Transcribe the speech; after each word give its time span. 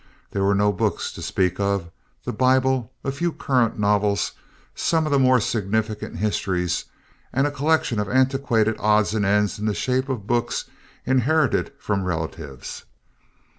There 0.31 0.43
were 0.43 0.55
no 0.55 0.71
books 0.71 1.11
to 1.11 1.21
speak 1.21 1.59
of—the 1.59 2.33
Bible, 2.33 2.91
a 3.03 3.11
few 3.11 3.31
current 3.31 3.77
novels, 3.77 4.31
some 4.73 5.05
of 5.05 5.11
the 5.11 5.19
more 5.19 5.39
significant 5.39 6.15
histories, 6.17 6.85
and 7.31 7.45
a 7.45 7.51
collection 7.51 7.99
of 7.99 8.09
antiquated 8.09 8.77
odds 8.79 9.13
and 9.13 9.23
ends 9.23 9.59
in 9.59 9.67
the 9.67 9.75
shape 9.75 10.09
of 10.09 10.25
books 10.25 10.65
inherited 11.05 11.71
from 11.77 12.03
relatives. 12.03 12.83